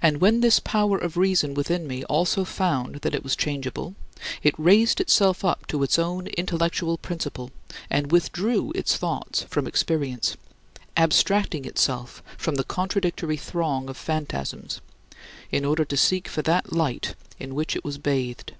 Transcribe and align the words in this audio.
And 0.00 0.20
when 0.20 0.40
this 0.40 0.60
power 0.60 0.96
of 0.96 1.16
reason 1.16 1.54
within 1.54 1.84
me 1.88 2.04
also 2.04 2.44
found 2.44 3.00
that 3.00 3.12
it 3.12 3.24
was 3.24 3.34
changeable, 3.34 3.96
it 4.40 4.54
raised 4.56 5.00
itself 5.00 5.44
up 5.44 5.66
to 5.66 5.82
its 5.82 5.98
own 5.98 6.28
intellectual 6.28 6.96
principle, 6.96 7.50
and 7.90 8.12
withdrew 8.12 8.70
its 8.76 8.96
thoughts 8.96 9.42
from 9.50 9.66
experience, 9.66 10.36
abstracting 10.96 11.64
itself 11.64 12.22
from 12.38 12.54
the 12.54 12.62
contradictory 12.62 13.36
throng 13.36 13.88
of 13.88 13.96
fantasms 13.96 14.80
in 15.50 15.64
order 15.64 15.84
to 15.86 15.96
seek 15.96 16.28
for 16.28 16.42
that 16.42 16.72
light 16.72 17.16
in 17.40 17.56
which 17.56 17.74
it 17.74 17.84
was 17.84 17.98
bathed. 17.98 18.52